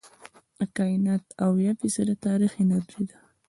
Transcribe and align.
د 0.57 0.59
کائنات 0.77 1.23
اويا 1.45 1.71
فیصده 1.79 2.15
تاریک 2.25 2.53
انرژي 2.63 3.03
ده. 3.09 3.17